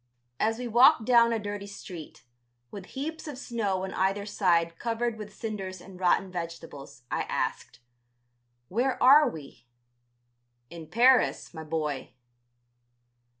As 0.39 0.57
we 0.57 0.67
walked 0.67 1.05
down 1.05 1.31
a 1.31 1.37
dirty 1.37 1.67
street, 1.67 2.23
with 2.71 2.87
heaps 2.97 3.27
of 3.27 3.37
snow 3.37 3.83
on 3.83 3.93
either 3.93 4.25
side 4.25 4.79
covered 4.79 5.15
with 5.15 5.35
cinders 5.35 5.79
and 5.79 5.99
rotten 5.99 6.31
vegetables, 6.31 7.03
I 7.11 7.21
asked: 7.29 7.81
"Where 8.67 8.97
are 9.03 9.29
we?" 9.29 9.67
"In 10.71 10.87
Paris, 10.87 11.53
my 11.53 11.63
boy." 11.63 12.15